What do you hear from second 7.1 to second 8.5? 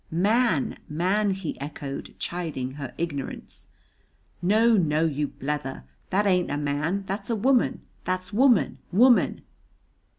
a woman; that's